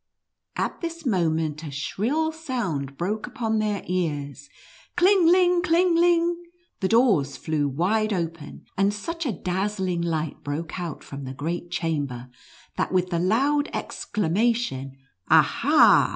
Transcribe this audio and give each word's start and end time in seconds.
At 0.55 0.81
this 0.81 1.05
moment 1.05 1.61
a 1.63 1.69
shrill 1.69 2.31
sound 2.31 2.97
broke 2.97 3.27
upon 3.27 3.59
their 3.59 3.83
ears— 3.85 4.49
kling, 4.97 5.27
ling— 5.27 5.61
kling, 5.61 5.93
ling— 5.95 6.41
the 6.81 6.87
doors 6.87 7.37
flew 7.37 7.67
wide 7.67 8.11
open, 8.11 8.65
and 8.75 8.95
such 8.95 9.27
a 9.27 9.31
dazzling 9.31 10.01
light 10.01 10.43
broke 10.43 10.79
out 10.79 11.03
from 11.03 11.25
the 11.25 11.35
great 11.35 11.69
chamber, 11.69 12.29
that 12.77 12.91
with 12.91 13.11
the 13.11 13.19
loud 13.19 13.69
exclamation," 13.73 14.97
Ah! 15.29 15.43